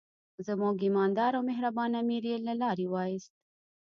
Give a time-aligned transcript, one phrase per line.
[0.47, 3.31] زموږ ایماندار او مهربان امیر یې له لارې وایست.